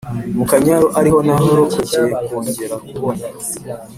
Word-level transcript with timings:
mukanyaru 0.37 0.87
ariho 0.99 1.17
narokokeye 1.25 2.07
nkogera 2.27 2.75
kubona 2.87 3.25